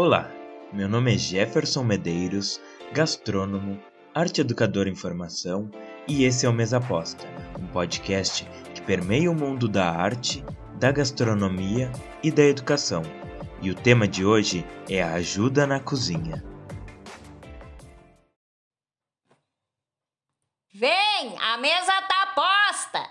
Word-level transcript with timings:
Olá, 0.00 0.30
meu 0.72 0.88
nome 0.88 1.12
é 1.12 1.18
Jefferson 1.18 1.82
Medeiros, 1.82 2.60
gastrônomo, 2.92 3.82
arte 4.14 4.40
educador 4.40 4.86
em 4.86 4.94
formação, 4.94 5.68
e 6.06 6.22
esse 6.22 6.46
é 6.46 6.48
o 6.48 6.52
Mesa 6.52 6.76
Aposta, 6.76 7.26
um 7.58 7.66
podcast 7.66 8.44
que 8.72 8.80
permeia 8.80 9.28
o 9.28 9.34
mundo 9.34 9.66
da 9.66 9.90
arte, 9.90 10.44
da 10.78 10.92
gastronomia 10.92 11.90
e 12.22 12.30
da 12.30 12.44
educação. 12.44 13.02
E 13.60 13.72
o 13.72 13.74
tema 13.74 14.06
de 14.06 14.24
hoje 14.24 14.64
é 14.88 15.02
a 15.02 15.14
ajuda 15.14 15.66
na 15.66 15.80
cozinha. 15.80 16.44
Vem, 20.72 21.36
a 21.40 21.58
mesa 21.58 22.02
tá 22.02 22.34
posta! 22.36 23.04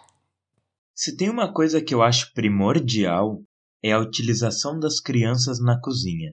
Se 0.96 1.18
tem 1.18 1.30
uma 1.30 1.54
coisa 1.54 1.82
que 1.82 1.94
eu 1.94 2.02
acho 2.02 2.32
primordial 2.32 3.44
é 3.84 3.92
a 3.92 4.00
utilização 4.00 4.80
das 4.80 5.02
crianças 5.02 5.60
na 5.62 5.78
cozinha. 5.82 6.32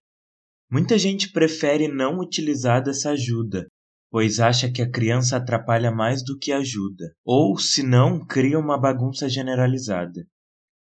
Muita 0.75 0.99
gente 0.99 1.31
prefere 1.31 1.87
não 1.87 2.19
utilizar 2.19 2.83
dessa 2.83 3.11
ajuda, 3.11 3.69
pois 4.11 4.41
acha 4.41 4.69
que 4.69 4.83
a 4.83 4.91
criança 4.91 5.37
atrapalha 5.37 5.93
mais 5.93 6.25
do 6.25 6.37
que 6.37 6.51
ajuda, 6.51 7.15
ou, 7.25 7.57
se 7.57 7.81
não, 7.81 8.27
cria 8.27 8.59
uma 8.59 8.77
bagunça 8.77 9.29
generalizada. 9.29 10.27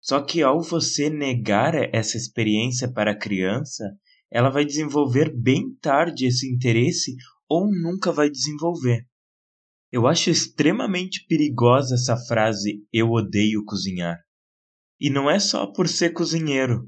Só 0.02 0.24
que 0.24 0.42
ao 0.42 0.62
você 0.62 1.10
negar 1.10 1.74
essa 1.94 2.16
experiência 2.16 2.90
para 2.90 3.12
a 3.12 3.20
criança, 3.20 3.84
ela 4.32 4.50
vai 4.50 4.64
desenvolver 4.64 5.30
bem 5.36 5.76
tarde 5.82 6.26
esse 6.26 6.50
interesse 6.50 7.14
ou 7.50 7.70
nunca 7.70 8.14
vai 8.14 8.30
desenvolver. 8.30 9.05
Eu 9.92 10.08
acho 10.08 10.30
extremamente 10.30 11.26
perigosa 11.28 11.96
essa 11.96 12.16
frase 12.16 12.82
eu 12.94 13.12
odeio 13.12 13.62
cozinhar. 13.66 14.22
E 14.98 15.10
não 15.10 15.30
é 15.30 15.38
só 15.38 15.68
por 15.68 15.90
ser 15.90 16.12
cozinheiro. 16.12 16.86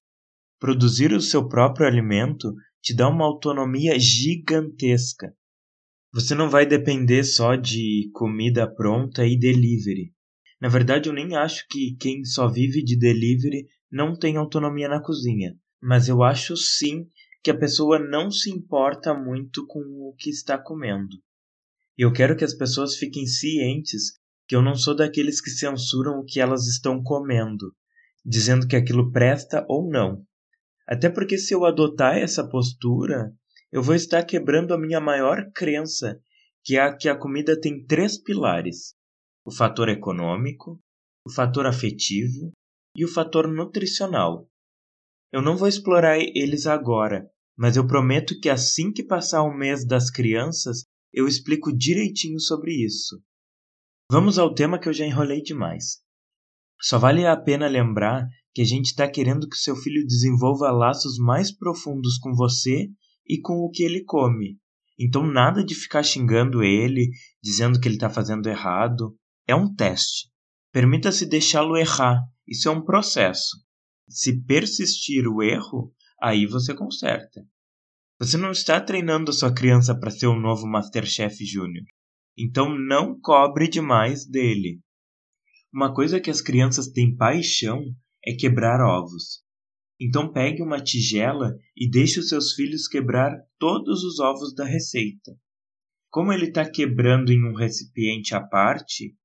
Produzir 0.57 1.11
o 1.11 1.19
seu 1.19 1.49
próprio 1.49 1.85
alimento 1.85 2.51
te 2.81 2.93
dá 2.95 3.09
uma 3.09 3.25
autonomia 3.25 3.99
gigantesca. 3.99 5.35
Você 6.13 6.33
não 6.33 6.49
vai 6.49 6.65
depender 6.65 7.23
só 7.23 7.55
de 7.55 8.09
comida 8.13 8.67
pronta 8.67 9.25
e 9.25 9.37
delivery. 9.37 10.13
Na 10.59 10.69
verdade, 10.69 11.09
eu 11.09 11.13
nem 11.13 11.35
acho 11.35 11.67
que 11.69 11.95
quem 11.99 12.23
só 12.23 12.47
vive 12.47 12.83
de 12.83 12.97
delivery 12.97 13.67
não 13.91 14.17
tem 14.17 14.37
autonomia 14.37 14.87
na 14.87 15.01
cozinha, 15.01 15.55
mas 15.81 16.07
eu 16.07 16.23
acho 16.23 16.57
sim 16.57 17.07
que 17.43 17.51
a 17.51 17.57
pessoa 17.57 17.99
não 17.99 18.31
se 18.31 18.49
importa 18.49 19.13
muito 19.13 19.65
com 19.67 19.79
o 19.79 20.13
que 20.17 20.29
está 20.29 20.57
comendo. 20.57 21.17
Eu 21.97 22.11
quero 22.11 22.35
que 22.35 22.43
as 22.43 22.53
pessoas 22.53 22.95
fiquem 22.95 23.25
cientes 23.25 24.19
que 24.47 24.55
eu 24.55 24.61
não 24.61 24.75
sou 24.75 24.95
daqueles 24.95 25.41
que 25.41 25.49
censuram 25.49 26.19
o 26.19 26.25
que 26.25 26.39
elas 26.39 26.67
estão 26.67 27.03
comendo, 27.03 27.75
dizendo 28.25 28.67
que 28.67 28.75
aquilo 28.75 29.11
presta 29.11 29.65
ou 29.67 29.89
não. 29.89 30.25
Até 30.87 31.09
porque 31.09 31.37
se 31.37 31.53
eu 31.53 31.65
adotar 31.65 32.17
essa 32.17 32.47
postura, 32.47 33.33
eu 33.71 33.83
vou 33.83 33.93
estar 33.93 34.23
quebrando 34.23 34.73
a 34.73 34.79
minha 34.79 35.01
maior 35.01 35.51
crença, 35.53 36.19
que 36.63 36.77
é 36.77 36.81
a 36.81 36.95
que 36.95 37.09
a 37.09 37.17
comida 37.17 37.59
tem 37.59 37.85
três 37.85 38.17
pilares: 38.17 38.93
o 39.45 39.51
fator 39.51 39.89
econômico, 39.89 40.79
o 41.25 41.31
fator 41.31 41.65
afetivo 41.65 42.53
e 42.95 43.03
o 43.03 43.07
fator 43.07 43.47
nutricional. 43.47 44.49
Eu 45.31 45.41
não 45.41 45.57
vou 45.57 45.67
explorar 45.67 46.17
eles 46.17 46.65
agora, 46.65 47.29
mas 47.57 47.75
eu 47.75 47.85
prometo 47.85 48.39
que 48.39 48.49
assim 48.49 48.93
que 48.93 49.03
passar 49.03 49.43
o 49.43 49.53
mês 49.53 49.85
das 49.85 50.09
crianças, 50.09 50.85
eu 51.11 51.27
explico 51.27 51.75
direitinho 51.75 52.39
sobre 52.39 52.71
isso. 52.73 53.21
Vamos 54.09 54.39
ao 54.39 54.53
tema 54.53 54.79
que 54.79 54.87
eu 54.87 54.93
já 54.93 55.05
enrolei 55.05 55.41
demais. 55.41 56.01
Só 56.79 56.97
vale 56.97 57.25
a 57.25 57.35
pena 57.35 57.67
lembrar 57.67 58.25
que 58.57 58.61
a 58.63 58.65
gente 58.65 58.85
está 58.85 59.07
querendo 59.07 59.47
que 59.47 59.55
seu 59.55 59.75
filho 59.75 60.03
desenvolva 60.03 60.71
laços 60.71 61.19
mais 61.19 61.55
profundos 61.55 62.17
com 62.17 62.33
você 62.33 62.89
e 63.23 63.39
com 63.39 63.59
o 63.59 63.69
que 63.69 63.83
ele 63.83 64.03
come. 64.03 64.57
Então, 64.97 65.23
nada 65.23 65.63
de 65.63 65.75
ficar 65.75 66.01
xingando 66.01 66.63
ele, 66.63 67.11
dizendo 67.39 67.79
que 67.79 67.87
ele 67.87 67.97
está 67.97 68.09
fazendo 68.09 68.49
errado. 68.49 69.15
É 69.45 69.53
um 69.53 69.71
teste. 69.71 70.31
Permita-se 70.71 71.27
deixá-lo 71.27 71.77
errar. 71.77 72.19
Isso 72.47 72.67
é 72.67 72.71
um 72.71 72.83
processo. 72.83 73.63
Se 74.09 74.41
persistir 74.41 75.27
o 75.27 75.43
erro, 75.43 75.93
aí 76.19 76.47
você 76.47 76.73
conserta. 76.73 77.45
Você 78.19 78.37
não 78.37 78.49
está 78.49 78.81
treinando 78.81 79.29
a 79.29 79.35
sua 79.35 79.53
criança 79.53 79.93
para 79.93 80.09
ser 80.09 80.25
o 80.25 80.39
novo 80.39 80.65
Masterchef 80.65 81.45
Júnior. 81.45 81.85
Então 82.35 82.75
não 82.75 83.19
cobre 83.19 83.67
demais 83.67 84.25
dele. 84.25 84.79
Uma 85.71 85.93
coisa 85.93 86.19
que 86.19 86.31
as 86.31 86.41
crianças 86.41 86.87
têm 86.87 87.15
paixão 87.15 87.85
é 88.25 88.33
quebrar 88.33 88.81
ovos. 88.81 89.43
Então 89.99 90.31
pegue 90.31 90.61
uma 90.61 90.81
tigela 90.81 91.55
e 91.75 91.89
deixe 91.89 92.19
os 92.19 92.29
seus 92.29 92.53
filhos 92.53 92.87
quebrar 92.87 93.35
todos 93.57 94.03
os 94.03 94.19
ovos 94.19 94.53
da 94.53 94.65
receita. 94.65 95.35
Como 96.09 96.31
ele 96.31 96.45
está 96.47 96.69
quebrando 96.69 97.31
em 97.31 97.43
um 97.43 97.55
recipiente 97.55 98.35
à 98.35 98.41
parte, 98.41 99.15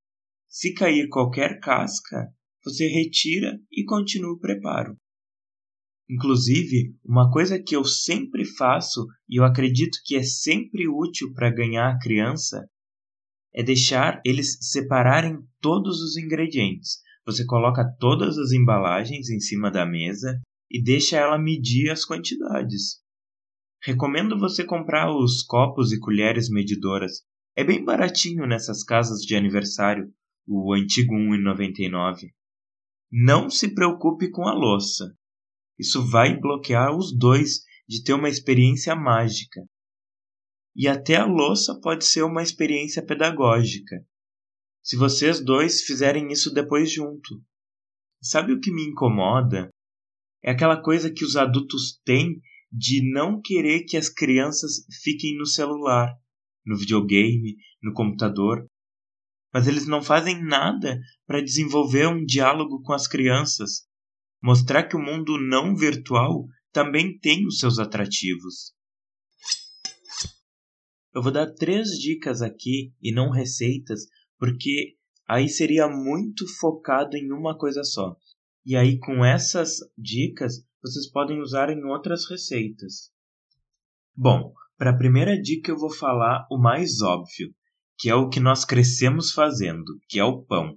se 0.48 0.74
cair 0.74 1.08
qualquer 1.08 1.60
casca, 1.60 2.28
você 2.64 2.86
retira 2.86 3.58
e 3.70 3.84
continua 3.84 4.32
o 4.32 4.38
preparo. 4.38 4.96
Inclusive, 6.08 6.94
uma 7.04 7.30
coisa 7.30 7.62
que 7.62 7.74
eu 7.74 7.84
sempre 7.84 8.44
faço 8.44 9.06
e 9.28 9.40
eu 9.40 9.44
acredito 9.44 9.98
que 10.04 10.16
é 10.16 10.22
sempre 10.22 10.88
útil 10.88 11.32
para 11.32 11.50
ganhar 11.50 11.88
a 11.88 11.98
criança 11.98 12.68
é 13.54 13.62
deixar 13.62 14.20
eles 14.24 14.58
separarem 14.60 15.38
todos 15.60 16.00
os 16.00 16.16
ingredientes. 16.16 17.00
Você 17.24 17.44
coloca 17.46 17.84
todas 17.98 18.36
as 18.36 18.52
embalagens 18.52 19.30
em 19.30 19.38
cima 19.38 19.70
da 19.70 19.86
mesa 19.86 20.40
e 20.70 20.82
deixa 20.82 21.16
ela 21.16 21.38
medir 21.38 21.90
as 21.90 22.04
quantidades. 22.04 23.00
Recomendo 23.84 24.38
você 24.38 24.64
comprar 24.64 25.14
os 25.14 25.42
copos 25.42 25.92
e 25.92 26.00
colheres 26.00 26.48
medidoras. 26.48 27.22
É 27.56 27.62
bem 27.62 27.84
baratinho 27.84 28.46
nessas 28.46 28.82
casas 28.82 29.20
de 29.20 29.36
aniversário, 29.36 30.12
o 30.46 30.72
antigo 30.72 31.14
1,99. 31.14 32.30
Não 33.10 33.50
se 33.50 33.74
preocupe 33.74 34.30
com 34.30 34.48
a 34.48 34.54
louça. 34.54 35.14
Isso 35.78 36.04
vai 36.08 36.38
bloquear 36.38 36.96
os 36.96 37.16
dois 37.16 37.64
de 37.88 38.02
ter 38.02 38.14
uma 38.14 38.28
experiência 38.28 38.96
mágica. 38.96 39.60
E 40.74 40.88
até 40.88 41.16
a 41.16 41.26
louça 41.26 41.78
pode 41.80 42.04
ser 42.04 42.22
uma 42.22 42.42
experiência 42.42 43.04
pedagógica. 43.04 43.96
Se 44.82 44.96
vocês 44.96 45.42
dois 45.42 45.82
fizerem 45.82 46.32
isso 46.32 46.52
depois 46.52 46.92
junto. 46.92 47.42
Sabe 48.20 48.52
o 48.52 48.60
que 48.60 48.72
me 48.72 48.84
incomoda? 48.84 49.70
É 50.42 50.50
aquela 50.50 50.80
coisa 50.80 51.12
que 51.12 51.24
os 51.24 51.36
adultos 51.36 52.00
têm 52.04 52.40
de 52.70 53.00
não 53.12 53.40
querer 53.40 53.84
que 53.84 53.96
as 53.96 54.08
crianças 54.08 54.84
fiquem 55.02 55.36
no 55.36 55.46
celular, 55.46 56.12
no 56.64 56.76
videogame, 56.76 57.56
no 57.82 57.92
computador, 57.92 58.66
mas 59.52 59.68
eles 59.68 59.86
não 59.86 60.02
fazem 60.02 60.42
nada 60.42 60.98
para 61.26 61.42
desenvolver 61.42 62.08
um 62.08 62.24
diálogo 62.24 62.82
com 62.82 62.92
as 62.92 63.06
crianças, 63.06 63.86
mostrar 64.42 64.84
que 64.84 64.96
o 64.96 65.02
mundo 65.02 65.38
não 65.38 65.76
virtual 65.76 66.46
também 66.72 67.18
tem 67.18 67.46
os 67.46 67.58
seus 67.58 67.78
atrativos. 67.78 68.72
Eu 71.14 71.22
vou 71.22 71.30
dar 71.30 71.52
três 71.52 71.90
dicas 71.90 72.40
aqui 72.40 72.94
e 73.02 73.12
não 73.12 73.30
receitas, 73.30 74.06
porque 74.42 74.96
aí 75.28 75.48
seria 75.48 75.86
muito 75.86 76.48
focado 76.58 77.16
em 77.16 77.30
uma 77.30 77.56
coisa 77.56 77.84
só. 77.84 78.16
E 78.66 78.74
aí, 78.74 78.98
com 78.98 79.24
essas 79.24 79.76
dicas, 79.96 80.66
vocês 80.82 81.08
podem 81.08 81.40
usar 81.40 81.70
em 81.70 81.84
outras 81.84 82.28
receitas. 82.28 83.12
Bom, 84.12 84.52
para 84.76 84.90
a 84.90 84.98
primeira 84.98 85.40
dica 85.40 85.70
eu 85.70 85.78
vou 85.78 85.92
falar 85.92 86.44
o 86.50 86.58
mais 86.58 87.00
óbvio, 87.02 87.54
que 87.96 88.10
é 88.10 88.16
o 88.16 88.28
que 88.28 88.40
nós 88.40 88.64
crescemos 88.64 89.30
fazendo, 89.30 89.84
que 90.08 90.18
é 90.18 90.24
o 90.24 90.42
pão. 90.42 90.76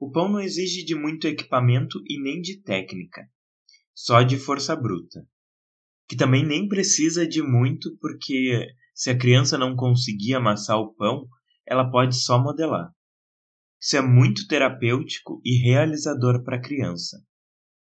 O 0.00 0.10
pão 0.10 0.30
não 0.30 0.40
exige 0.40 0.82
de 0.82 0.94
muito 0.94 1.26
equipamento 1.26 2.02
e 2.08 2.22
nem 2.22 2.40
de 2.40 2.62
técnica, 2.62 3.28
só 3.94 4.22
de 4.22 4.38
força 4.38 4.74
bruta. 4.74 5.28
Que 6.08 6.16
também 6.16 6.42
nem 6.42 6.66
precisa 6.66 7.28
de 7.28 7.42
muito, 7.42 7.94
porque 8.00 8.66
se 8.94 9.10
a 9.10 9.18
criança 9.18 9.58
não 9.58 9.76
conseguir 9.76 10.32
amassar 10.32 10.78
o 10.78 10.94
pão, 10.94 11.28
ela 11.72 11.90
pode 11.90 12.14
só 12.16 12.40
modelar. 12.40 12.92
Isso 13.80 13.96
é 13.96 14.00
muito 14.00 14.46
terapêutico 14.46 15.40
e 15.44 15.58
realizador 15.58 16.44
para 16.44 16.56
a 16.56 16.60
criança. 16.60 17.18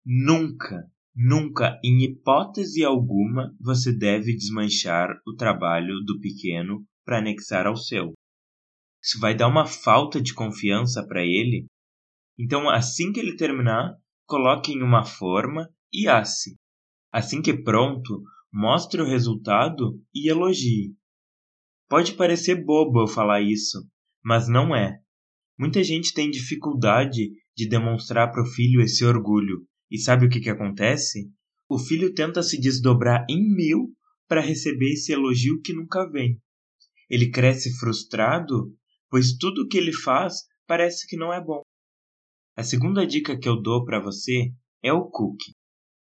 Nunca, 0.05 0.83
nunca, 1.15 1.79
em 1.85 2.03
hipótese 2.03 2.85
alguma, 2.85 3.55
você 3.61 3.97
deve 3.97 4.35
desmanchar 4.35 5.11
o 5.27 5.35
trabalho 5.35 6.01
do 6.05 6.19
pequeno 6.21 6.85
para 7.05 7.19
anexar 7.19 7.67
ao 7.67 7.77
seu. 7.77 8.13
Isso 9.03 9.21
vai 9.21 9.37
dar 9.37 9.47
uma 9.47 9.67
falta 9.67 10.21
de 10.21 10.35
confiança 10.35 11.07
para 11.07 11.23
ele. 11.23 11.67
Então, 12.37 12.69
assim 12.69 13.13
que 13.13 13.21
ele 13.21 13.37
terminar, 13.37 13.95
coloque 14.27 14.73
em 14.73 14.83
uma 14.83 15.05
forma 15.05 15.69
e 15.93 16.09
asse. 16.09 16.57
Assim 17.13 17.41
que 17.41 17.63
pronto, 17.63 18.23
mostre 18.53 19.01
o 19.01 19.07
resultado 19.07 20.03
e 20.13 20.29
elogie. 20.29 20.95
Pode 21.89 22.15
parecer 22.15 22.65
bobo 22.65 23.03
eu 23.03 23.07
falar 23.07 23.41
isso, 23.41 23.87
mas 24.25 24.49
não 24.49 24.75
é. 24.75 24.99
Muita 25.59 25.83
gente 25.83 26.13
tem 26.13 26.31
dificuldade 26.31 27.31
de 27.57 27.69
demonstrar 27.69 28.31
para 28.31 28.43
o 28.43 28.47
filho 28.47 28.81
esse 28.81 29.05
orgulho. 29.05 29.67
E 29.91 29.99
sabe 29.99 30.27
o 30.27 30.29
que, 30.29 30.41
que 30.41 30.51
acontece? 30.51 31.31
o 31.69 31.79
filho 31.79 32.15
tenta 32.15 32.43
se 32.43 32.61
desdobrar 32.61 33.25
em 33.29 33.55
mil 33.55 33.93
para 34.29 34.41
receber 34.41 34.93
esse 34.93 35.13
elogio 35.13 35.61
que 35.63 35.73
nunca 35.73 36.09
vem. 36.09 36.41
Ele 37.09 37.31
cresce 37.31 37.77
frustrado, 37.79 38.73
pois 39.11 39.37
tudo 39.37 39.67
que 39.67 39.77
ele 39.77 39.93
faz 39.93 40.45
parece 40.67 41.07
que 41.07 41.17
não 41.17 41.33
é 41.33 41.43
bom. 41.43 41.63
A 42.57 42.63
segunda 42.63 43.07
dica 43.07 43.39
que 43.39 43.49
eu 43.49 43.61
dou 43.61 43.85
para 43.85 44.01
você 44.01 44.53
é 44.83 44.93
o 44.93 45.09
cookie. 45.09 45.55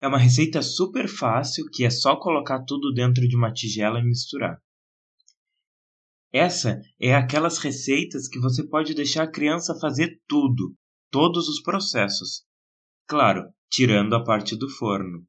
É 0.02 0.08
uma 0.08 0.18
receita 0.18 0.62
super 0.62 1.08
fácil 1.08 1.66
que 1.72 1.86
é 1.86 1.90
só 1.90 2.16
colocar 2.18 2.64
tudo 2.64 2.94
dentro 2.94 3.28
de 3.28 3.36
uma 3.36 3.52
tigela 3.52 4.00
e 4.00 4.04
misturar. 4.04 4.58
Essa 6.32 6.80
é 7.00 7.16
aquelas 7.16 7.58
receitas 7.58 8.28
que 8.28 8.40
você 8.40 8.68
pode 8.68 8.94
deixar 8.94 9.24
a 9.24 9.32
criança 9.32 9.80
fazer 9.80 10.22
tudo, 10.28 10.76
todos 11.10 11.48
os 11.48 11.62
processos. 11.62 12.44
Claro, 13.08 13.52
tirando 13.70 14.16
a 14.16 14.24
parte 14.24 14.56
do 14.56 14.70
forno. 14.70 15.26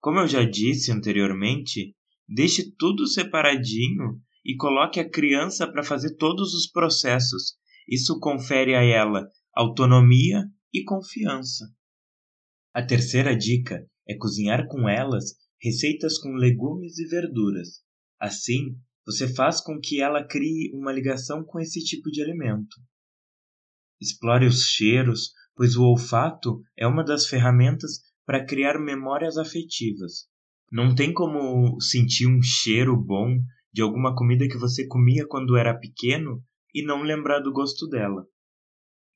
Como 0.00 0.18
eu 0.20 0.26
já 0.26 0.42
disse 0.42 0.90
anteriormente, 0.90 1.94
deixe 2.26 2.74
tudo 2.76 3.06
separadinho 3.06 4.18
e 4.44 4.56
coloque 4.56 4.98
a 4.98 5.08
criança 5.08 5.70
para 5.70 5.84
fazer 5.84 6.16
todos 6.16 6.54
os 6.54 6.66
processos. 6.66 7.58
Isso 7.86 8.18
confere 8.18 8.74
a 8.74 8.82
ela 8.82 9.28
autonomia 9.54 10.44
e 10.72 10.82
confiança. 10.84 11.66
A 12.72 12.82
terceira 12.82 13.36
dica 13.36 13.86
é 14.08 14.16
cozinhar 14.16 14.66
com 14.68 14.88
elas 14.88 15.34
receitas 15.60 16.16
com 16.18 16.30
legumes 16.30 16.98
e 16.98 17.06
verduras. 17.06 17.82
Assim, 18.18 18.76
você 19.10 19.26
faz 19.26 19.60
com 19.60 19.80
que 19.80 20.00
ela 20.00 20.24
crie 20.24 20.70
uma 20.72 20.92
ligação 20.92 21.42
com 21.42 21.58
esse 21.58 21.82
tipo 21.82 22.12
de 22.12 22.22
alimento. 22.22 22.76
Explore 24.00 24.46
os 24.46 24.66
cheiros, 24.66 25.32
pois 25.56 25.74
o 25.74 25.82
olfato 25.82 26.62
é 26.78 26.86
uma 26.86 27.02
das 27.02 27.26
ferramentas 27.26 28.02
para 28.24 28.46
criar 28.46 28.78
memórias 28.78 29.36
afetivas. 29.36 30.28
Não 30.70 30.94
tem 30.94 31.12
como 31.12 31.80
sentir 31.80 32.28
um 32.28 32.40
cheiro 32.40 32.96
bom 32.96 33.36
de 33.72 33.82
alguma 33.82 34.14
comida 34.14 34.46
que 34.46 34.56
você 34.56 34.86
comia 34.86 35.26
quando 35.26 35.56
era 35.56 35.76
pequeno 35.76 36.40
e 36.72 36.84
não 36.84 37.02
lembrar 37.02 37.40
do 37.40 37.52
gosto 37.52 37.88
dela. 37.88 38.24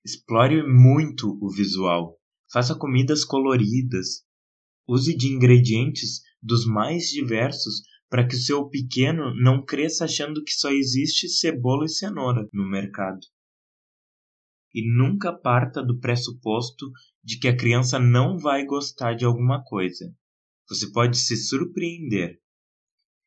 Explore 0.05 0.67
muito 0.67 1.39
o 1.41 1.49
visual. 1.49 2.19
Faça 2.53 2.75
comidas 2.75 3.25
coloridas. 3.25 4.25
Use 4.89 5.17
de 5.17 5.29
ingredientes 5.29 6.21
dos 6.43 6.67
mais 6.67 7.05
diversos 7.05 7.83
para 8.15 8.29
que 8.29 8.37
o 8.37 8.39
seu 8.39 8.69
pequeno 8.69 9.35
não 9.35 9.65
cresça 9.65 10.05
achando 10.05 10.45
que 10.45 10.53
só 10.53 10.71
existe 10.71 11.29
cebola 11.29 11.85
e 11.85 11.89
cenoura 11.89 12.49
no 12.53 12.65
mercado. 12.65 13.19
E 14.73 14.89
nunca 14.89 15.33
parta 15.33 15.83
do 15.83 15.99
pressuposto 15.99 16.93
de 17.25 17.41
que 17.41 17.49
a 17.49 17.57
criança 17.57 17.99
não 17.99 18.39
vai 18.39 18.65
gostar 18.65 19.15
de 19.15 19.25
alguma 19.25 19.65
coisa. 19.65 20.15
Você 20.69 20.93
pode 20.93 21.17
se 21.19 21.37
surpreender. 21.37 22.41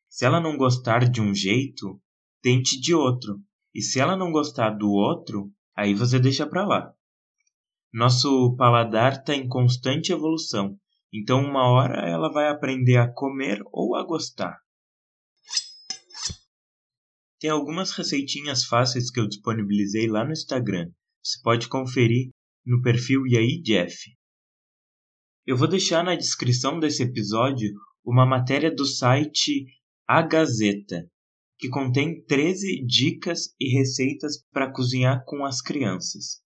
Se 0.07 0.23
ela 0.23 0.39
não 0.39 0.55
gostar 0.55 0.99
de 0.99 1.19
um 1.19 1.35
jeito, 1.35 2.01
tente 2.41 2.79
de 2.79 2.93
outro. 2.93 3.41
E 3.75 3.81
se 3.81 3.99
ela 3.99 4.15
não 4.15 4.31
gostar 4.31 4.69
do 4.69 4.89
outro, 4.89 5.51
aí 5.75 5.93
você 5.93 6.17
deixa 6.17 6.47
para 6.47 6.65
lá. 6.65 6.93
Nosso 7.93 8.55
paladar 8.55 9.17
está 9.17 9.35
em 9.35 9.49
constante 9.49 10.13
evolução, 10.13 10.79
então 11.13 11.41
uma 11.41 11.69
hora 11.69 12.09
ela 12.09 12.31
vai 12.31 12.47
aprender 12.47 12.95
a 12.95 13.11
comer 13.11 13.61
ou 13.73 13.93
a 13.93 14.05
gostar. 14.05 14.65
Tem 17.39 17.49
algumas 17.51 17.91
receitinhas 17.91 18.65
fáceis 18.65 19.11
que 19.11 19.19
eu 19.19 19.27
disponibilizei 19.27 20.07
lá 20.07 20.25
no 20.25 20.31
Instagram. 20.31 20.91
Você 21.23 21.39
pode 21.43 21.67
conferir 21.67 22.29
no 22.65 22.81
perfil 22.81 23.27
E 23.27 23.37
aí 23.37 23.61
Jeff. 23.61 23.95
Eu 25.45 25.55
vou 25.55 25.67
deixar 25.67 26.03
na 26.03 26.15
descrição 26.15 26.79
desse 26.79 27.03
episódio 27.03 27.71
uma 28.03 28.25
matéria 28.25 28.73
do 28.73 28.85
site 28.85 29.65
A 30.07 30.21
Gazeta, 30.21 31.09
que 31.59 31.69
contém 31.69 32.23
13 32.25 32.83
dicas 32.85 33.53
e 33.59 33.77
receitas 33.77 34.43
para 34.51 34.71
cozinhar 34.71 35.23
com 35.25 35.45
as 35.45 35.61
crianças. 35.61 36.41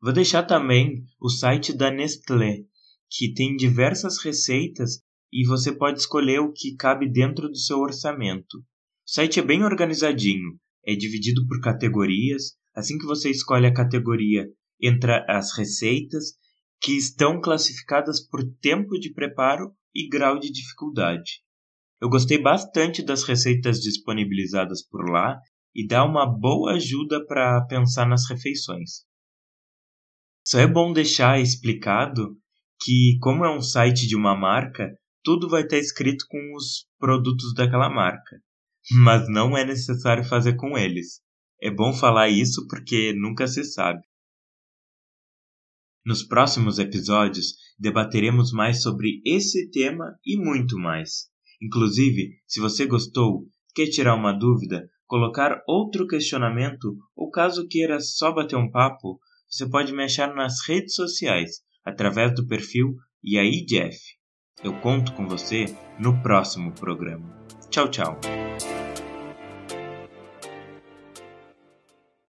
Vou 0.00 0.12
deixar 0.12 0.42
também 0.42 1.04
o 1.20 1.28
site 1.28 1.72
da 1.72 1.90
Nestlé, 1.90 2.64
que 3.08 3.32
tem 3.32 3.56
diversas 3.56 4.18
receitas 4.18 5.02
e 5.32 5.46
você 5.46 5.72
pode 5.72 6.00
escolher 6.00 6.40
o 6.40 6.52
que 6.52 6.74
cabe 6.76 7.08
dentro 7.08 7.48
do 7.48 7.56
seu 7.56 7.78
orçamento. 7.78 8.64
O 9.06 9.12
site 9.12 9.38
é 9.38 9.42
bem 9.42 9.62
organizadinho, 9.62 10.58
é 10.84 10.96
dividido 10.96 11.46
por 11.46 11.60
categorias. 11.60 12.56
Assim 12.74 12.98
que 12.98 13.06
você 13.06 13.30
escolhe 13.30 13.64
a 13.64 13.72
categoria, 13.72 14.44
entra 14.82 15.24
as 15.28 15.56
receitas 15.56 16.32
que 16.82 16.90
estão 16.96 17.40
classificadas 17.40 18.20
por 18.26 18.40
tempo 18.60 18.98
de 18.98 19.12
preparo 19.12 19.72
e 19.94 20.08
grau 20.08 20.40
de 20.40 20.50
dificuldade. 20.50 21.40
Eu 22.02 22.08
gostei 22.08 22.42
bastante 22.42 23.00
das 23.00 23.22
receitas 23.22 23.78
disponibilizadas 23.78 24.84
por 24.84 25.08
lá 25.08 25.38
e 25.72 25.86
dá 25.86 26.04
uma 26.04 26.26
boa 26.26 26.72
ajuda 26.72 27.24
para 27.26 27.64
pensar 27.66 28.08
nas 28.08 28.28
refeições. 28.28 29.04
Só 30.44 30.58
é 30.58 30.66
bom 30.66 30.92
deixar 30.92 31.40
explicado 31.40 32.36
que, 32.82 33.16
como 33.20 33.44
é 33.44 33.56
um 33.56 33.60
site 33.62 34.08
de 34.08 34.16
uma 34.16 34.36
marca, 34.36 34.90
tudo 35.22 35.48
vai 35.48 35.62
estar 35.62 35.78
escrito 35.78 36.26
com 36.28 36.56
os 36.56 36.86
produtos 36.98 37.54
daquela 37.54 37.88
marca. 37.88 38.36
Mas 38.90 39.28
não 39.28 39.56
é 39.56 39.64
necessário 39.64 40.24
fazer 40.24 40.54
com 40.54 40.76
eles. 40.76 41.20
É 41.60 41.70
bom 41.70 41.92
falar 41.92 42.28
isso 42.28 42.66
porque 42.68 43.12
nunca 43.12 43.46
se 43.46 43.64
sabe. 43.64 44.00
Nos 46.04 46.22
próximos 46.22 46.78
episódios 46.78 47.54
debateremos 47.78 48.52
mais 48.52 48.82
sobre 48.82 49.20
esse 49.24 49.70
tema 49.70 50.16
e 50.24 50.36
muito 50.36 50.78
mais. 50.78 51.28
Inclusive, 51.60 52.36
se 52.46 52.60
você 52.60 52.86
gostou, 52.86 53.44
quer 53.74 53.88
tirar 53.88 54.14
uma 54.14 54.32
dúvida, 54.32 54.88
colocar 55.06 55.62
outro 55.66 56.06
questionamento 56.06 56.96
ou 57.16 57.30
caso 57.30 57.66
queira 57.66 57.98
só 57.98 58.32
bater 58.32 58.56
um 58.56 58.70
papo, 58.70 59.18
você 59.50 59.68
pode 59.68 59.92
me 59.92 60.04
achar 60.04 60.34
nas 60.34 60.66
redes 60.68 60.94
sociais 60.94 61.62
através 61.84 62.34
do 62.34 62.46
perfil 62.46 62.94
E 63.22 63.38
aí 63.38 63.64
Jeff. 63.64 63.98
Eu 64.62 64.78
conto 64.80 65.12
com 65.14 65.26
você 65.26 65.66
no 65.98 66.22
próximo 66.22 66.72
programa. 66.72 67.45
Tchau, 67.76 67.88
tchau. 67.88 68.16